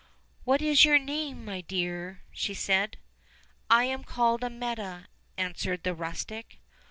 [0.45, 2.99] "What is your name, my dear?" said she.
[3.69, 5.05] "I am called Amietta,"
[5.37, 6.59] answered the rustic.